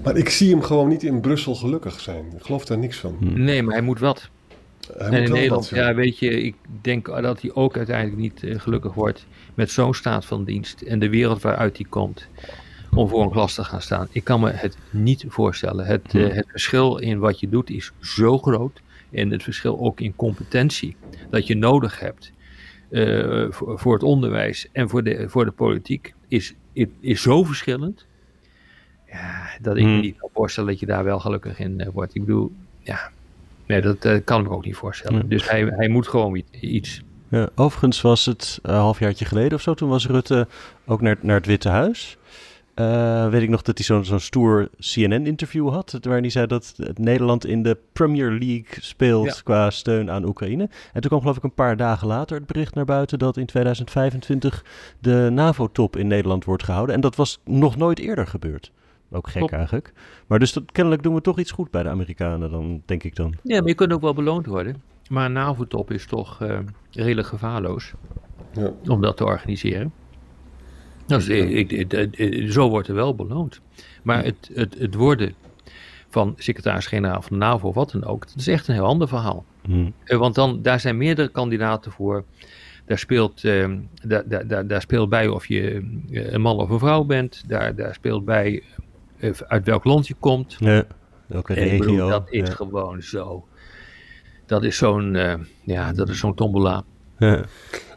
Maar 0.03 0.17
ik 0.17 0.29
zie 0.29 0.49
hem 0.49 0.61
gewoon 0.61 0.87
niet 0.87 1.03
in 1.03 1.19
Brussel 1.21 1.55
gelukkig 1.55 1.99
zijn. 1.99 2.25
Ik 2.37 2.43
geloof 2.43 2.65
daar 2.65 2.77
niks 2.77 2.97
van. 2.97 3.17
Nee, 3.19 3.63
maar 3.63 3.73
hij 3.73 3.83
moet 3.83 3.99
wat. 3.99 4.29
Hij 4.97 4.97
en 4.97 5.09
moet 5.09 5.17
in 5.19 5.23
wel 5.25 5.33
Nederland, 5.35 5.69
wat, 5.69 5.79
ja. 5.79 5.87
ja, 5.87 5.95
weet 5.95 6.19
je, 6.19 6.41
ik 6.41 6.55
denk 6.81 7.05
dat 7.05 7.41
hij 7.41 7.51
ook 7.53 7.77
uiteindelijk 7.77 8.17
niet 8.17 8.43
eh, 8.43 8.59
gelukkig 8.59 8.93
wordt 8.93 9.25
met 9.53 9.71
zo'n 9.71 9.93
staat 9.93 10.25
van 10.25 10.43
dienst 10.43 10.81
en 10.81 10.99
de 10.99 11.09
wereld 11.09 11.41
waaruit 11.41 11.77
hij 11.77 11.85
komt 11.89 12.27
om 12.95 13.09
voor 13.09 13.23
een 13.23 13.31
glas 13.31 13.53
te 13.53 13.63
gaan 13.63 13.81
staan. 13.81 14.07
Ik 14.11 14.23
kan 14.23 14.39
me 14.39 14.51
het 14.51 14.77
niet 14.89 15.25
voorstellen. 15.27 15.85
Het, 15.85 16.15
eh, 16.15 16.33
het 16.33 16.45
verschil 16.49 16.97
in 16.97 17.19
wat 17.19 17.39
je 17.39 17.49
doet 17.49 17.69
is 17.69 17.91
zo 18.01 18.37
groot 18.37 18.81
en 19.11 19.31
het 19.31 19.43
verschil 19.43 19.79
ook 19.79 19.99
in 19.99 20.15
competentie 20.15 20.95
dat 21.29 21.47
je 21.47 21.55
nodig 21.55 21.99
hebt 21.99 22.31
eh, 22.89 23.45
voor, 23.49 23.79
voor 23.79 23.93
het 23.93 24.03
onderwijs 24.03 24.67
en 24.71 24.89
voor 24.89 25.03
de, 25.03 25.29
voor 25.29 25.45
de 25.45 25.51
politiek 25.51 26.13
is, 26.27 26.53
is, 26.73 26.87
is 26.99 27.21
zo 27.21 27.43
verschillend. 27.43 28.05
Ja, 29.11 29.47
dat 29.61 29.77
ik 29.77 29.83
me 29.83 29.89
Hmm. 29.89 30.01
niet 30.01 30.17
kan 30.17 30.29
voorstellen 30.33 30.69
dat 30.69 30.79
je 30.79 30.85
daar 30.85 31.03
wel 31.03 31.19
gelukkig 31.19 31.59
in 31.59 31.79
eh, 31.79 31.89
wordt. 31.93 32.15
Ik 32.15 32.25
bedoel, 32.25 32.51
ja, 32.79 33.11
nee, 33.65 33.81
dat 33.81 34.23
kan 34.23 34.41
ik 34.41 34.47
me 34.47 34.53
ook 34.53 34.65
niet 34.65 34.75
voorstellen. 34.75 35.19
Hmm. 35.19 35.29
Dus 35.29 35.49
hij, 35.49 35.63
hij 35.65 35.87
moet 35.87 36.07
gewoon 36.07 36.43
iets. 36.59 37.01
Ja, 37.29 37.49
overigens 37.55 38.01
was 38.01 38.25
het 38.25 38.59
een 38.61 38.75
halfjaartje 38.75 39.25
geleden 39.25 39.53
of 39.53 39.61
zo, 39.61 39.73
toen 39.73 39.89
was 39.89 40.07
Rutte 40.07 40.47
ook 40.85 41.01
naar, 41.01 41.17
naar 41.21 41.35
het 41.35 41.45
Witte 41.45 41.69
Huis. 41.69 42.17
Eh, 42.75 43.29
weet 43.29 43.41
ik 43.41 43.49
nog 43.49 43.61
dat 43.61 43.77
hij 43.77 43.85
zo'n 43.85 44.05
zo'n 44.05 44.19
stoer 44.19 44.69
CNN-interview 44.79 45.69
had, 45.69 45.97
waarin 46.01 46.21
hij 46.23 46.31
zei 46.31 46.47
dat 46.47 46.73
het 46.77 46.97
Nederland 46.99 47.45
in 47.45 47.63
de 47.63 47.77
Premier 47.93 48.29
League 48.31 48.65
speelt 48.79 49.25
Ja. 49.35 49.41
qua 49.43 49.69
steun 49.69 50.11
aan 50.11 50.25
Oekraïne. 50.25 50.63
En 50.93 51.01
toen 51.01 51.09
kwam 51.09 51.19
geloof 51.19 51.37
ik 51.37 51.43
een 51.43 51.53
paar 51.53 51.77
dagen 51.77 52.07
later 52.07 52.37
het 52.37 52.45
bericht 52.45 52.75
naar 52.75 52.85
buiten 52.85 53.19
dat 53.19 53.37
in 53.37 53.45
2025 53.45 54.65
de 54.99 55.29
NAVO-top 55.31 55.95
in 55.95 56.07
Nederland 56.07 56.45
wordt 56.45 56.63
gehouden. 56.63 56.95
En 56.95 57.01
dat 57.01 57.15
was 57.15 57.39
nog 57.45 57.75
nooit 57.77 57.99
eerder 57.99 58.27
gebeurd. 58.27 58.71
Ook 59.11 59.27
gek 59.29 59.51
eigenlijk. 59.51 59.93
Maar 60.27 60.39
dus 60.39 60.53
dat, 60.53 60.63
kennelijk 60.71 61.03
doen 61.03 61.13
we 61.13 61.21
toch 61.21 61.39
iets 61.39 61.51
goed 61.51 61.71
bij 61.71 61.83
de 61.83 61.89
Amerikanen 61.89 62.51
dan, 62.51 62.81
denk 62.85 63.03
ik 63.03 63.15
dan. 63.15 63.33
Ja, 63.43 63.59
maar 63.59 63.67
je 63.67 63.75
kunt 63.75 63.93
ook 63.93 64.01
wel 64.01 64.13
beloond 64.13 64.45
worden. 64.45 64.81
Maar 65.09 65.25
een 65.25 65.31
NAVO-top 65.33 65.91
is 65.91 66.05
toch 66.05 66.41
eh, 66.41 66.59
redelijk 66.91 67.27
gevaarloos 67.27 67.93
Ja. 68.53 68.71
om 68.87 69.01
dat 69.01 69.17
te 69.17 69.25
organiseren. 69.25 69.93
Dus, 71.05 71.27
ik, 71.27 71.49
ik- 71.71 71.71
ik- 71.93 72.17
ik- 72.17 72.51
zo 72.51 72.69
wordt 72.69 72.87
er 72.87 72.95
wel 72.95 73.15
beloond. 73.15 73.61
Maar 74.03 74.23
het, 74.23 74.49
het, 74.53 74.75
het 74.79 74.95
worden 74.95 75.33
van 76.09 76.33
secretaris-generaal 76.37 77.21
van 77.21 77.39
de 77.39 77.45
NAVO, 77.45 77.73
wat 77.73 77.91
dan 77.91 78.03
ook, 78.05 78.27
dat 78.27 78.35
is 78.35 78.47
echt 78.47 78.67
een 78.67 78.73
heel 78.73 78.85
ander 78.85 79.07
verhaal. 79.07 79.45
Hm. 79.65 79.89
Eh, 80.03 80.17
Want 80.17 80.35
dan, 80.35 80.61
daar 80.61 80.79
zijn 80.79 80.97
meerdere 80.97 81.27
kandidaten 81.27 81.91
voor. 81.91 82.23
Daar 82.85 82.97
speelt, 82.97 83.43
eh, 83.43 83.71
daar, 84.03 84.23
daar, 84.27 84.47
daar, 84.47 84.67
daar 84.67 84.81
speelt 84.81 85.09
bij 85.09 85.27
of 85.27 85.45
je 85.45 85.87
eh, 86.11 86.31
een 86.31 86.41
man 86.41 86.57
of 86.57 86.69
een 86.69 86.79
vrouw 86.79 87.03
bent. 87.03 87.43
Daar, 87.47 87.75
daar 87.75 87.93
speelt 87.93 88.25
bij 88.25 88.63
eh, 89.17 89.31
uit 89.47 89.65
welk 89.65 89.83
land 89.83 90.07
je 90.07 90.15
komt. 90.19 90.55
Ja, 90.59 90.83
welke 91.25 91.53
bedoel, 91.53 91.69
regio. 91.69 92.09
dat 92.09 92.27
is 92.29 92.47
ja. 92.47 92.55
gewoon 92.55 93.01
zo. 93.01 93.47
Dat 94.45 94.63
is 94.63 94.77
zo'n 94.77 95.17
ja, 95.63 95.93
dat 95.93 96.09
is 96.09 96.19
zo'n 96.19 96.35
tombola. 96.35 96.83
Ja. 97.17 97.43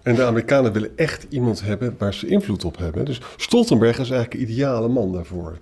En 0.09 0.15
de 0.15 0.25
Amerikanen 0.25 0.73
willen 0.73 0.97
echt 0.97 1.27
iemand 1.29 1.61
hebben 1.61 1.95
waar 1.99 2.15
ze 2.15 2.27
invloed 2.27 2.65
op 2.65 2.77
hebben. 2.79 3.05
Dus 3.05 3.21
Stoltenberg 3.37 3.99
is 3.99 4.11
eigenlijk 4.11 4.31
de 4.47 4.53
ideale 4.53 4.89
man 4.89 5.13
daarvoor. 5.13 5.59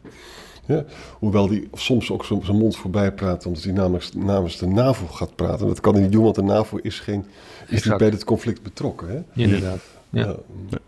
Ja, 0.66 0.84
hoewel 1.18 1.48
hij 1.48 1.68
soms 1.72 2.10
ook 2.10 2.24
zijn 2.24 2.56
mond 2.56 2.76
voorbij 2.76 3.12
praat, 3.12 3.46
omdat 3.46 3.62
hij 3.62 3.72
namens, 3.72 4.12
namens 4.14 4.58
de 4.58 4.66
NAVO 4.66 5.06
gaat 5.06 5.34
praten. 5.36 5.66
Dat 5.66 5.80
kan 5.80 5.92
hij 5.94 6.02
niet 6.02 6.12
doen, 6.12 6.22
want 6.22 6.34
de 6.34 6.42
NAVO 6.42 6.76
is, 6.82 7.00
geen, 7.00 7.24
is 7.68 7.84
niet 7.84 7.96
bij 7.96 8.10
dit 8.10 8.24
conflict 8.24 8.62
betrokken. 8.62 9.08
Hè? 9.08 9.42
Inderdaad. 9.42 9.78
Ja. 10.10 10.34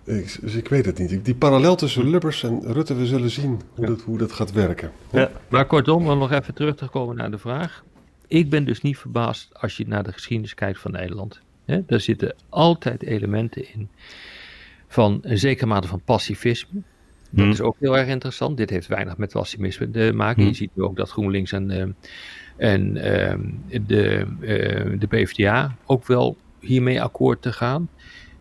Ik- 0.04 0.38
dus 0.40 0.54
ik 0.54 0.68
weet 0.68 0.84
het 0.86 0.98
niet. 0.98 1.24
Die 1.24 1.34
parallel 1.34 1.76
tussen 1.76 2.10
Lubbers 2.10 2.42
en 2.42 2.60
Rutte, 2.72 2.94
we 2.94 3.06
zullen 3.06 3.30
zien 3.30 3.60
hoe, 3.74 3.86
dat, 3.86 4.00
hoe 4.00 4.18
dat 4.18 4.32
gaat 4.32 4.52
werken. 4.52 4.90
Ja. 5.10 5.30
Maar 5.48 5.66
kortom, 5.66 6.08
om 6.08 6.18
nog 6.18 6.32
even 6.32 6.54
terug 6.54 6.76
te 6.76 6.86
komen 6.88 7.16
naar 7.16 7.30
de 7.30 7.38
vraag. 7.38 7.84
Ik 8.26 8.50
ben 8.50 8.64
dus 8.64 8.80
niet 8.82 8.98
verbaasd 8.98 9.48
als 9.52 9.76
je 9.76 9.84
naar 9.86 10.02
de 10.02 10.12
geschiedenis 10.12 10.54
kijkt 10.54 10.78
van 10.80 10.90
Nederland. 10.90 11.40
Hè, 11.68 11.84
daar 11.87 12.00
zitten 12.00 12.34
altijd 12.48 13.02
elementen 13.02 13.72
in 13.72 13.88
van 14.88 15.18
een 15.22 15.38
zekere 15.38 15.66
mate 15.66 15.88
van 15.88 16.00
pacifisme. 16.04 16.80
Dat 17.30 17.40
Hmm. 17.44 17.50
is 17.50 17.60
ook 17.60 17.76
heel 17.78 17.98
erg 17.98 18.08
interessant. 18.08 18.56
Dit 18.56 18.70
heeft 18.70 18.87
weinig 18.87 19.16
met 19.16 19.32
pacifisme 19.32 19.90
te 19.90 20.12
maken. 20.14 20.40
Hmm. 20.42 20.50
Je 20.50 20.56
ziet 20.56 20.70
nu 20.75 20.82
ook 20.82 20.96
dat 20.96 21.10
GroenLinks 21.10 21.52
en, 21.52 21.70
eh, 21.70 21.87
en 22.56 22.96
eh, 22.96 23.38
de, 23.87 24.26
eh, 24.40 24.98
de 24.98 25.06
PvdA 25.08 25.76
ook 25.87 26.06
wel 26.06 26.37
hiermee 26.60 27.02
akkoord 27.02 27.42
te 27.42 27.52
gaan. 27.52 27.88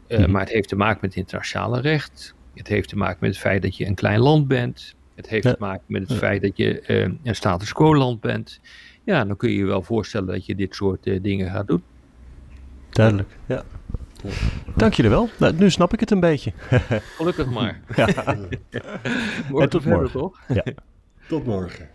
Eh, 0.07 0.17
Hmm. 0.17 0.31
Maar 0.31 0.41
het 0.41 0.51
heeft 0.51 0.69
te 0.69 0.75
maken 0.75 0.99
met 1.01 1.15
internationale 1.15 1.81
recht. 1.81 2.35
Het 2.55 2.67
heeft 2.67 2.89
te 2.89 2.97
maken 2.97 3.17
met 3.21 3.29
het 3.29 3.39
feit 3.39 3.61
dat 3.61 3.77
je 3.77 3.85
een 3.85 3.95
klein 3.95 4.19
land 4.19 4.47
bent. 4.47 4.95
Het 5.15 5.29
heeft 5.29 5.43
Ja. 5.43 5.51
te 5.53 5.59
maken 5.59 5.83
met 5.87 6.01
het 6.01 6.11
Ja. 6.11 6.17
feit 6.17 6.41
dat 6.41 6.57
je 6.57 6.81
eh, 6.81 7.01
een 7.23 7.35
status 7.35 7.73
quo 7.73 7.95
land 7.95 8.21
bent. 8.21 8.59
Ja, 9.03 9.25
dan 9.25 9.37
kun 9.37 9.49
je 9.49 9.57
je 9.57 9.65
wel 9.65 9.81
voorstellen 9.81 10.27
dat 10.27 10.45
je 10.45 10.55
dit 10.55 10.75
soort 10.75 11.05
eh, 11.07 11.19
dingen 11.21 11.49
gaat 11.51 11.67
doen. 11.67 11.83
Duidelijk, 12.97 13.29
ja. 13.45 13.63
Dank 14.75 14.93
jullie 14.93 15.11
wel. 15.11 15.29
Nou, 15.37 15.53
nu 15.53 15.69
snap 15.69 15.93
ik 15.93 15.99
het 15.99 16.11
een 16.11 16.19
beetje. 16.19 16.53
Gelukkig 17.17 17.49
maar. 17.49 17.79
En 19.55 19.69
tot 19.69 19.85
morgen. 19.85 20.11
toch? 20.11 20.39
Tot 21.27 21.45
morgen. 21.45 21.89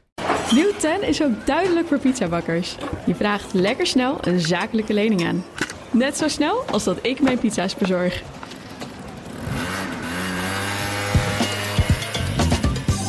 Nieuw 0.55 0.71
10 0.79 1.03
is 1.03 1.23
ook 1.23 1.47
duidelijk 1.47 1.87
voor 1.87 1.99
pizzabakkers. 1.99 2.77
Je 3.07 3.15
vraagt 3.15 3.53
lekker 3.53 3.87
snel 3.87 4.19
een 4.21 4.41
zakelijke 4.41 4.93
lening 4.93 5.27
aan. 5.27 5.45
Net 5.91 6.17
zo 6.17 6.29
snel 6.29 6.65
als 6.71 6.85
dat 6.85 6.99
ik 7.03 7.21
mijn 7.21 7.39
pizza's 7.39 7.77
bezorg. 7.77 8.23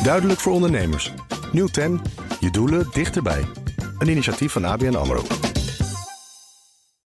Duidelijk 0.04 0.40
voor 0.40 0.52
ondernemers. 0.52 1.12
Nieuw 1.52 1.66
10. 1.66 2.00
Je 2.40 2.50
doelen 2.50 2.86
dichterbij. 2.92 3.44
Een 3.98 4.08
initiatief 4.08 4.52
van 4.52 4.64
ABN 4.64 4.94
AMRO. 4.94 5.43